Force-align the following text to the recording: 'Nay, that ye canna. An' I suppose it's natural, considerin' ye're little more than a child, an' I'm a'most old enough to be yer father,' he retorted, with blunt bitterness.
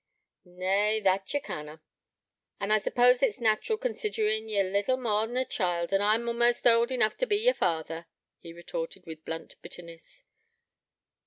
'Nay, 0.45 0.99
that 0.99 1.31
ye 1.31 1.39
canna. 1.39 1.79
An' 2.59 2.71
I 2.71 2.79
suppose 2.79 3.21
it's 3.21 3.39
natural, 3.39 3.77
considerin' 3.77 4.49
ye're 4.49 4.63
little 4.63 4.97
more 4.97 5.27
than 5.27 5.37
a 5.37 5.45
child, 5.45 5.93
an' 5.93 6.01
I'm 6.01 6.27
a'most 6.27 6.65
old 6.65 6.89
enough 6.91 7.15
to 7.17 7.27
be 7.27 7.37
yer 7.37 7.53
father,' 7.53 8.07
he 8.39 8.51
retorted, 8.51 9.05
with 9.05 9.23
blunt 9.23 9.61
bitterness. 9.61 10.23